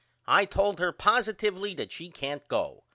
I 0.25 0.45
told 0.45 0.79
her 0.79 0.91
postivly 0.91 1.77
that 1.77 1.91
she 1.91 2.09
can't 2.09 2.47
go. 2.47 2.85